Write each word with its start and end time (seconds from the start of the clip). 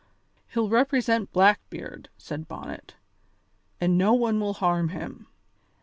"He'll 0.47 0.67
represent 0.67 1.31
Blackbeard," 1.31 2.09
said 2.17 2.47
Bonnet, 2.47 2.95
"and 3.79 3.99
no 3.99 4.13
one 4.15 4.39
will 4.39 4.53
harm 4.55 4.89
him. 4.89 5.27